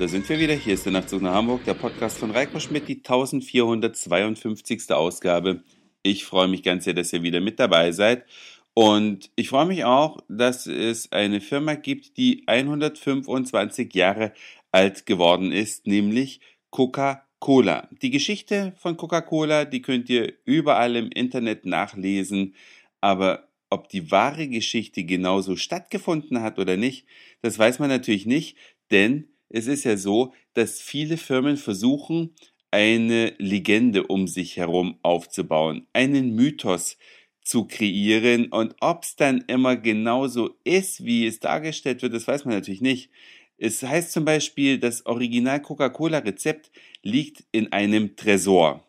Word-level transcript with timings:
da 0.00 0.08
sind 0.08 0.26
wir 0.30 0.38
wieder. 0.38 0.54
Hier 0.54 0.72
ist 0.72 0.86
der 0.86 0.92
Nachtzug 0.94 1.20
nach 1.20 1.34
Hamburg, 1.34 1.62
der 1.66 1.74
Podcast 1.74 2.16
von 2.16 2.30
Reiko 2.30 2.58
Schmidt, 2.58 2.88
die 2.88 2.96
1452. 2.96 4.90
Ausgabe. 4.92 5.62
Ich 6.02 6.24
freue 6.24 6.48
mich 6.48 6.62
ganz 6.62 6.84
sehr, 6.84 6.94
dass 6.94 7.12
ihr 7.12 7.22
wieder 7.22 7.42
mit 7.42 7.60
dabei 7.60 7.92
seid. 7.92 8.24
Und 8.72 9.30
ich 9.36 9.50
freue 9.50 9.66
mich 9.66 9.84
auch, 9.84 10.20
dass 10.28 10.66
es 10.66 11.12
eine 11.12 11.42
Firma 11.42 11.74
gibt, 11.74 12.16
die 12.16 12.44
125 12.46 13.92
Jahre 13.92 14.32
alt 14.72 15.04
geworden 15.04 15.52
ist, 15.52 15.86
nämlich 15.86 16.40
Coca-Cola. 16.70 17.90
Die 18.00 18.10
Geschichte 18.10 18.72
von 18.78 18.96
Coca-Cola, 18.96 19.66
die 19.66 19.82
könnt 19.82 20.08
ihr 20.08 20.32
überall 20.46 20.96
im 20.96 21.10
Internet 21.10 21.66
nachlesen, 21.66 22.54
aber 23.02 23.50
ob 23.68 23.90
die 23.90 24.10
wahre 24.10 24.48
Geschichte 24.48 25.04
genauso 25.04 25.56
stattgefunden 25.56 26.40
hat 26.40 26.58
oder 26.58 26.78
nicht, 26.78 27.06
das 27.42 27.58
weiß 27.58 27.80
man 27.80 27.90
natürlich 27.90 28.24
nicht, 28.24 28.56
denn 28.90 29.29
es 29.50 29.66
ist 29.66 29.84
ja 29.84 29.96
so, 29.96 30.32
dass 30.54 30.80
viele 30.80 31.16
Firmen 31.16 31.56
versuchen, 31.56 32.34
eine 32.70 33.34
Legende 33.38 34.06
um 34.06 34.28
sich 34.28 34.56
herum 34.56 34.98
aufzubauen, 35.02 35.86
einen 35.92 36.34
Mythos 36.34 36.96
zu 37.42 37.66
kreieren. 37.66 38.46
Und 38.46 38.76
ob 38.80 39.02
es 39.02 39.16
dann 39.16 39.42
immer 39.48 39.76
genauso 39.76 40.56
ist, 40.64 41.04
wie 41.04 41.26
es 41.26 41.40
dargestellt 41.40 42.02
wird, 42.02 42.14
das 42.14 42.28
weiß 42.28 42.44
man 42.44 42.54
natürlich 42.54 42.80
nicht. 42.80 43.10
Es 43.58 43.82
heißt 43.82 44.12
zum 44.12 44.24
Beispiel, 44.24 44.78
das 44.78 45.04
Original 45.04 45.60
Coca-Cola-Rezept 45.60 46.70
liegt 47.02 47.44
in 47.52 47.72
einem 47.72 48.16
Tresor. 48.16 48.86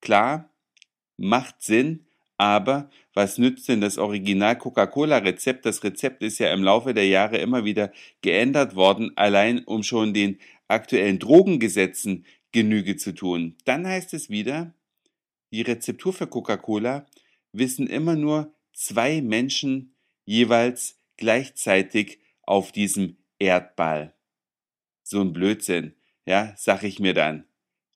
Klar, 0.00 0.50
macht 1.16 1.62
Sinn, 1.62 2.07
aber 2.38 2.88
was 3.14 3.36
nützt 3.36 3.68
denn 3.68 3.80
das 3.80 3.98
Original 3.98 4.56
Coca-Cola-Rezept? 4.56 5.66
Das 5.66 5.82
Rezept 5.82 6.22
ist 6.22 6.38
ja 6.38 6.52
im 6.52 6.62
Laufe 6.62 6.94
der 6.94 7.06
Jahre 7.06 7.36
immer 7.38 7.64
wieder 7.64 7.92
geändert 8.22 8.76
worden, 8.76 9.10
allein 9.16 9.64
um 9.64 9.82
schon 9.82 10.14
den 10.14 10.38
aktuellen 10.68 11.18
Drogengesetzen 11.18 12.24
Genüge 12.52 12.96
zu 12.96 13.12
tun. 13.12 13.56
Dann 13.64 13.86
heißt 13.86 14.14
es 14.14 14.30
wieder, 14.30 14.72
die 15.50 15.62
Rezeptur 15.62 16.12
für 16.12 16.28
Coca-Cola 16.28 17.06
wissen 17.52 17.88
immer 17.88 18.14
nur 18.14 18.54
zwei 18.72 19.20
Menschen 19.20 19.94
jeweils 20.24 20.98
gleichzeitig 21.16 22.20
auf 22.42 22.70
diesem 22.70 23.16
Erdball. 23.38 24.14
So 25.02 25.20
ein 25.20 25.32
Blödsinn, 25.32 25.94
ja, 26.24 26.54
sag 26.56 26.84
ich 26.84 27.00
mir 27.00 27.14
dann. 27.14 27.44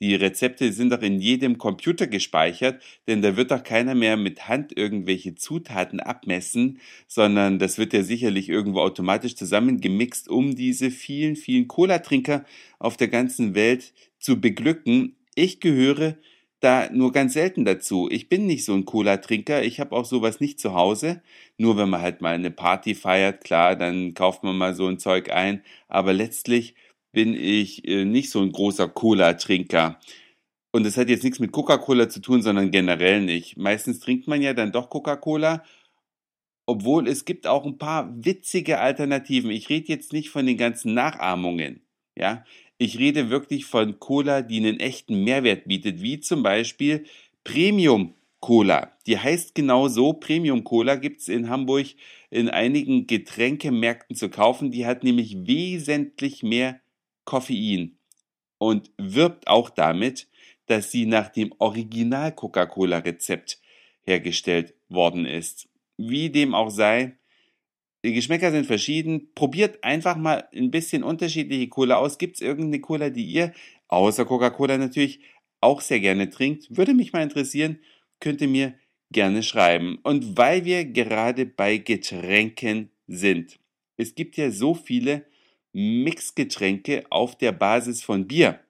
Die 0.00 0.14
Rezepte 0.14 0.72
sind 0.72 0.90
doch 0.90 1.02
in 1.02 1.18
jedem 1.20 1.58
Computer 1.58 2.06
gespeichert, 2.06 2.80
denn 3.08 3.20
da 3.20 3.36
wird 3.36 3.50
doch 3.50 3.64
keiner 3.64 3.96
mehr 3.96 4.16
mit 4.16 4.48
Hand 4.48 4.76
irgendwelche 4.76 5.34
Zutaten 5.34 5.98
abmessen, 5.98 6.78
sondern 7.08 7.58
das 7.58 7.78
wird 7.78 7.92
ja 7.92 8.04
sicherlich 8.04 8.48
irgendwo 8.48 8.80
automatisch 8.80 9.34
zusammengemixt, 9.34 10.28
um 10.28 10.54
diese 10.54 10.92
vielen, 10.92 11.34
vielen 11.34 11.66
Cola-Trinker 11.66 12.44
auf 12.78 12.96
der 12.96 13.08
ganzen 13.08 13.56
Welt 13.56 13.92
zu 14.20 14.40
beglücken. 14.40 15.16
Ich 15.34 15.58
gehöre 15.58 16.16
da 16.60 16.88
nur 16.92 17.12
ganz 17.12 17.34
selten 17.34 17.64
dazu. 17.64 18.08
Ich 18.10 18.28
bin 18.28 18.46
nicht 18.46 18.64
so 18.64 18.74
ein 18.74 18.84
Cola-Trinker, 18.84 19.62
ich 19.62 19.80
habe 19.80 19.94
auch 19.96 20.04
sowas 20.04 20.40
nicht 20.40 20.60
zu 20.60 20.74
Hause. 20.74 21.22
Nur 21.56 21.76
wenn 21.76 21.88
man 21.88 22.02
halt 22.02 22.20
mal 22.20 22.34
eine 22.34 22.50
Party 22.50 22.94
feiert, 22.94 23.44
klar, 23.44 23.76
dann 23.76 24.14
kauft 24.14 24.44
man 24.44 24.56
mal 24.56 24.74
so 24.74 24.86
ein 24.86 24.98
Zeug 24.98 25.30
ein, 25.30 25.62
aber 25.88 26.12
letztlich 26.12 26.74
bin 27.12 27.34
ich 27.34 27.86
äh, 27.86 28.04
nicht 28.04 28.30
so 28.30 28.40
ein 28.40 28.52
großer 28.52 28.88
Cola-Trinker. 28.88 29.98
Und 30.70 30.84
das 30.84 30.96
hat 30.96 31.08
jetzt 31.08 31.24
nichts 31.24 31.40
mit 31.40 31.52
Coca-Cola 31.52 32.08
zu 32.08 32.20
tun, 32.20 32.42
sondern 32.42 32.70
generell 32.70 33.22
nicht. 33.22 33.56
Meistens 33.56 34.00
trinkt 34.00 34.28
man 34.28 34.42
ja 34.42 34.52
dann 34.52 34.72
doch 34.72 34.90
Coca-Cola, 34.90 35.64
obwohl 36.66 37.08
es 37.08 37.24
gibt 37.24 37.46
auch 37.46 37.64
ein 37.64 37.78
paar 37.78 38.12
witzige 38.14 38.78
Alternativen. 38.78 39.50
Ich 39.50 39.70
rede 39.70 39.88
jetzt 39.88 40.12
nicht 40.12 40.28
von 40.30 40.44
den 40.44 40.58
ganzen 40.58 40.92
Nachahmungen. 40.92 41.80
Ja, 42.14 42.44
ich 42.76 42.98
rede 42.98 43.30
wirklich 43.30 43.64
von 43.64 43.98
Cola, 43.98 44.42
die 44.42 44.58
einen 44.58 44.78
echten 44.78 45.24
Mehrwert 45.24 45.66
bietet, 45.66 46.02
wie 46.02 46.20
zum 46.20 46.42
Beispiel 46.42 47.04
Premium 47.42 48.14
Cola. 48.40 48.92
Die 49.06 49.18
heißt 49.18 49.54
genau 49.54 49.88
so. 49.88 50.12
Premium 50.12 50.62
Cola 50.62 50.96
gibt 50.96 51.20
es 51.20 51.28
in 51.28 51.48
Hamburg 51.48 51.86
in 52.30 52.48
einigen 52.48 53.06
Getränkemärkten 53.06 54.14
zu 54.14 54.28
kaufen. 54.28 54.70
Die 54.70 54.86
hat 54.86 55.02
nämlich 55.02 55.46
wesentlich 55.46 56.42
mehr 56.42 56.80
Koffein 57.28 57.98
und 58.56 58.90
wirbt 58.96 59.48
auch 59.48 59.68
damit, 59.68 60.28
dass 60.64 60.90
sie 60.90 61.04
nach 61.04 61.28
dem 61.28 61.52
Original 61.58 62.34
Coca-Cola-Rezept 62.34 63.60
hergestellt 64.02 64.72
worden 64.88 65.26
ist. 65.26 65.68
Wie 65.98 66.30
dem 66.30 66.54
auch 66.54 66.70
sei, 66.70 67.18
die 68.02 68.14
Geschmäcker 68.14 68.50
sind 68.50 68.64
verschieden. 68.64 69.34
Probiert 69.34 69.84
einfach 69.84 70.16
mal 70.16 70.48
ein 70.54 70.70
bisschen 70.70 71.02
unterschiedliche 71.02 71.68
Cola 71.68 71.96
aus. 71.96 72.16
Gibt 72.16 72.36
es 72.36 72.40
irgendeine 72.40 72.80
Cola, 72.80 73.10
die 73.10 73.26
ihr, 73.26 73.52
außer 73.88 74.24
Coca-Cola 74.24 74.78
natürlich, 74.78 75.20
auch 75.60 75.82
sehr 75.82 76.00
gerne 76.00 76.30
trinkt? 76.30 76.74
Würde 76.74 76.94
mich 76.94 77.12
mal 77.12 77.22
interessieren. 77.22 77.78
Könnt 78.20 78.40
ihr 78.40 78.48
mir 78.48 78.72
gerne 79.10 79.42
schreiben. 79.42 79.98
Und 80.02 80.38
weil 80.38 80.64
wir 80.64 80.86
gerade 80.86 81.44
bei 81.44 81.76
Getränken 81.76 82.88
sind. 83.06 83.60
Es 83.98 84.14
gibt 84.14 84.38
ja 84.38 84.50
so 84.50 84.72
viele 84.72 85.26
Mixgetränke 85.72 87.04
auf 87.10 87.36
der 87.36 87.52
Basis 87.52 88.02
von 88.02 88.26
Bier. 88.26 88.60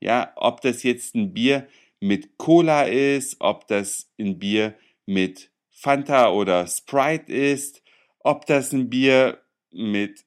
Ja, 0.00 0.32
ob 0.36 0.60
das 0.60 0.82
jetzt 0.82 1.14
ein 1.14 1.32
Bier 1.32 1.66
mit 2.00 2.38
Cola 2.38 2.84
ist, 2.84 3.36
ob 3.40 3.66
das 3.68 4.10
ein 4.18 4.38
Bier 4.38 4.74
mit 5.06 5.50
Fanta 5.70 6.30
oder 6.32 6.66
Sprite 6.66 7.32
ist, 7.32 7.82
ob 8.20 8.46
das 8.46 8.72
ein 8.72 8.90
Bier 8.90 9.40
mit 9.72 10.24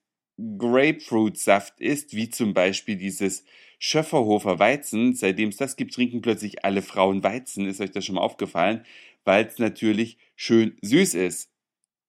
Grapefruitsaft 0.58 1.80
ist, 1.80 2.16
wie 2.16 2.30
zum 2.30 2.54
Beispiel 2.54 2.96
dieses 2.96 3.46
Schöfferhofer 3.80 4.60
Weizen. 4.60 5.14
Seitdem 5.14 5.50
es 5.50 5.58
das 5.58 5.76
gibt, 5.76 5.94
trinken 5.94 6.22
plötzlich 6.22 6.64
alle 6.64 6.82
Frauen 6.82 7.24
Weizen. 7.24 7.66
Ist 7.66 7.82
euch 7.82 7.92
das 7.92 8.06
schon 8.06 8.16
mal 8.16 8.22
aufgefallen? 8.22 8.86
Weil 9.24 9.46
es 9.46 9.60
natürlich 9.60 10.18
schön 10.36 10.78
süß 10.82 11.16
ist. 11.16 11.52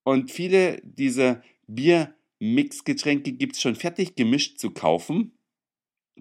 Und 0.05 0.31
viele 0.31 0.81
dieser 0.83 1.43
Bier 1.67 2.15
Mixgetränke 2.43 3.31
gibt 3.31 3.55
es 3.55 3.63
schon 3.63 3.77
fertig 3.77 4.17
gemischt 4.17 4.59
zu 4.59 4.73
kaufen. 4.73 5.31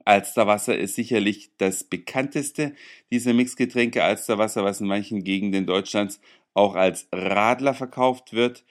Alsterwasser 0.06 0.78
ist 0.78 0.94
sicherlich 0.94 1.50
das 1.58 1.84
bekannteste 1.84 2.76
dieser 3.12 3.34
Mixgetränke. 3.34 4.04
Alsterwasser, 4.04 4.64
was 4.64 4.82
in 4.82 4.88
manchen 4.88 5.24
Gegenden 5.24 5.66
Deutschlands 5.66 6.22
auch 6.54 6.76
als 6.76 7.08
Radler 7.12 7.74
verkauft 7.74 8.34
wird. 8.34 8.64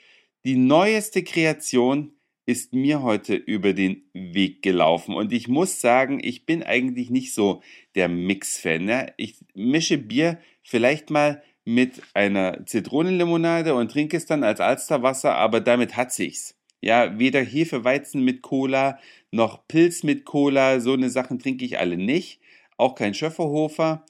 Die 0.45 0.55
neueste 0.55 1.25
Kreation 1.25 2.13
ist 2.47 2.73
mir 2.73 3.03
heute 3.03 3.35
über 3.35 3.73
den 3.73 4.05
Weg 4.13 4.63
gelaufen 4.63 5.17
und 5.17 5.33
ich 5.33 5.49
muss 5.49 5.81
sagen, 5.81 6.21
ich 6.23 6.47
bin 6.47 6.63
eigentlich 6.63 7.11
nicht 7.11 7.35
so 7.35 7.65
der 7.97 8.09
Mix-Fan. 8.09 8.85
Ne? 8.85 9.13
Ich 9.17 9.35
mische 9.55 9.99
Bier 9.99 10.39
vielleicht 10.63 11.11
mal 11.11 11.43
mit 11.65 12.01
einer 12.15 12.65
Zitronenlimonade 12.65 13.75
und 13.75 13.91
trinke 13.91 14.17
es 14.17 14.27
dann 14.27 14.45
als 14.45 14.61
Alsterwasser, 14.61 15.35
aber 15.35 15.61
damit 15.61 15.97
hat 15.97 16.13
sich's. 16.13 16.55
Ja, 16.81 17.19
weder 17.19 17.43
Hefeweizen 17.43 18.25
mit 18.25 18.43
Cola 18.43 18.99
noch 19.31 19.67
Pilz 19.69 20.03
mit 20.03 20.25
Cola, 20.25 20.81
so 20.81 20.95
eine 20.95 21.11
Sachen 21.11 21.39
trinke 21.39 21.65
ich 21.65 21.79
alle 21.79 21.97
nicht. 21.97 22.41
Auch 22.77 22.95
kein 22.95 23.15
Schöfferhofer. 23.15 24.07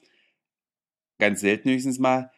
Ganz 1.19 1.41
selten 1.41 1.69
höchstens 1.69 1.99
mal. 1.99 2.31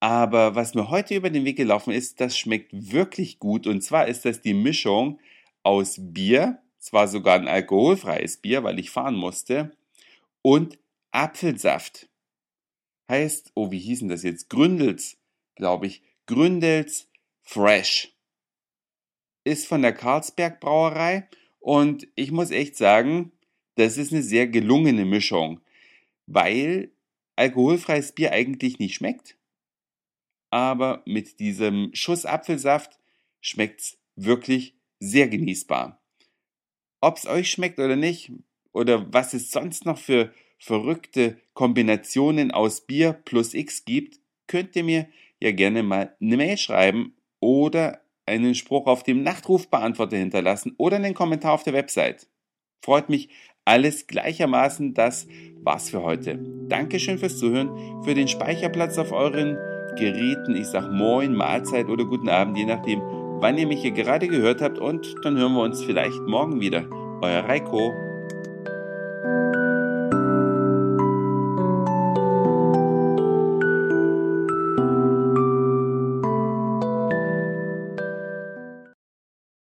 Aber 0.00 0.54
was 0.54 0.74
mir 0.74 0.90
heute 0.90 1.14
über 1.14 1.30
den 1.30 1.44
Weg 1.44 1.56
gelaufen 1.56 1.92
ist, 1.92 2.20
das 2.20 2.36
schmeckt 2.36 2.70
wirklich 2.72 3.38
gut. 3.38 3.66
Und 3.66 3.82
zwar 3.82 4.08
ist 4.08 4.24
das 4.24 4.40
die 4.40 4.54
Mischung 4.54 5.20
aus 5.62 5.96
Bier, 5.98 6.62
zwar 6.78 7.08
sogar 7.08 7.36
ein 7.36 7.48
alkoholfreies 7.48 8.38
Bier, 8.38 8.64
weil 8.64 8.78
ich 8.78 8.90
fahren 8.90 9.14
musste, 9.14 9.76
und 10.42 10.78
Apfelsaft. 11.10 12.08
Heißt, 13.10 13.52
oh, 13.54 13.70
wie 13.70 13.78
hießen 13.78 14.08
das 14.08 14.22
jetzt? 14.22 14.50
Gründels, 14.50 15.18
glaube 15.54 15.86
ich. 15.86 16.02
Gründels 16.26 17.08
Fresh 17.42 18.13
ist 19.44 19.66
von 19.66 19.82
der 19.82 19.92
Karlsberg 19.92 20.60
Brauerei 20.60 21.28
und 21.60 22.08
ich 22.14 22.32
muss 22.32 22.50
echt 22.50 22.76
sagen, 22.76 23.32
das 23.76 23.96
ist 23.96 24.12
eine 24.12 24.22
sehr 24.22 24.46
gelungene 24.46 25.04
Mischung, 25.04 25.60
weil 26.26 26.90
alkoholfreies 27.36 28.12
Bier 28.12 28.32
eigentlich 28.32 28.78
nicht 28.78 28.94
schmeckt, 28.94 29.36
aber 30.50 31.02
mit 31.04 31.40
diesem 31.40 31.90
Schuss 31.94 32.26
Apfelsaft 32.26 32.98
schmeckt's 33.40 33.98
wirklich 34.16 34.74
sehr 35.00 35.28
genießbar. 35.28 36.00
Ob's 37.00 37.26
euch 37.26 37.50
schmeckt 37.50 37.78
oder 37.78 37.96
nicht, 37.96 38.32
oder 38.72 39.12
was 39.12 39.34
es 39.34 39.50
sonst 39.50 39.84
noch 39.84 39.98
für 39.98 40.32
verrückte 40.58 41.38
Kombinationen 41.52 42.50
aus 42.50 42.86
Bier 42.86 43.12
plus 43.12 43.52
X 43.52 43.84
gibt, 43.84 44.20
könnt 44.46 44.74
ihr 44.76 44.84
mir 44.84 45.08
ja 45.40 45.52
gerne 45.52 45.82
mal 45.82 46.16
eine 46.20 46.36
Mail 46.36 46.56
schreiben 46.56 47.14
oder 47.40 48.03
einen 48.26 48.54
Spruch 48.54 48.86
auf 48.86 49.02
dem 49.02 49.22
Nachtrufbeantworter 49.22 50.16
hinterlassen 50.16 50.74
oder 50.78 50.96
einen 50.96 51.14
Kommentar 51.14 51.52
auf 51.52 51.62
der 51.62 51.72
Website. 51.72 52.28
Freut 52.84 53.08
mich 53.08 53.28
alles 53.64 54.06
gleichermaßen. 54.06 54.94
Das 54.94 55.26
war's 55.62 55.90
für 55.90 56.02
heute. 56.02 56.38
Dankeschön 56.68 57.18
fürs 57.18 57.38
Zuhören, 57.38 58.02
für 58.04 58.14
den 58.14 58.28
Speicherplatz 58.28 58.98
auf 58.98 59.12
euren 59.12 59.56
Geräten. 59.96 60.56
Ich 60.56 60.66
sag 60.66 60.90
Moin, 60.90 61.34
Mahlzeit 61.34 61.88
oder 61.88 62.04
guten 62.04 62.28
Abend, 62.28 62.58
je 62.58 62.66
nachdem, 62.66 63.00
wann 63.40 63.58
ihr 63.58 63.66
mich 63.66 63.80
hier 63.80 63.92
gerade 63.92 64.28
gehört 64.28 64.60
habt. 64.60 64.78
Und 64.78 65.14
dann 65.22 65.36
hören 65.36 65.54
wir 65.54 65.62
uns 65.62 65.82
vielleicht 65.82 66.20
morgen 66.26 66.60
wieder. 66.60 66.88
Euer 67.22 67.44
Reiko. 67.44 68.03